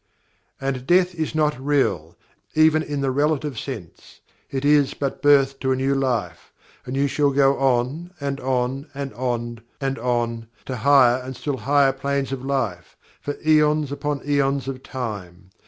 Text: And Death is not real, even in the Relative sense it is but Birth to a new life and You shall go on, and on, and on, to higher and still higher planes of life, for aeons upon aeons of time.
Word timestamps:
And 0.59 0.87
Death 0.87 1.13
is 1.13 1.35
not 1.35 1.63
real, 1.63 2.17
even 2.55 2.81
in 2.81 3.01
the 3.01 3.11
Relative 3.11 3.59
sense 3.59 4.19
it 4.49 4.65
is 4.65 4.95
but 4.95 5.21
Birth 5.21 5.59
to 5.59 5.71
a 5.73 5.75
new 5.75 5.93
life 5.93 6.51
and 6.87 6.95
You 6.95 7.05
shall 7.07 7.29
go 7.29 7.59
on, 7.59 8.11
and 8.19 8.39
on, 8.39 8.87
and 8.95 9.13
on, 9.13 10.47
to 10.65 10.75
higher 10.77 11.21
and 11.21 11.35
still 11.35 11.57
higher 11.57 11.93
planes 11.93 12.31
of 12.31 12.43
life, 12.43 12.97
for 13.21 13.35
aeons 13.45 13.91
upon 13.91 14.23
aeons 14.27 14.67
of 14.67 14.81
time. 14.81 15.51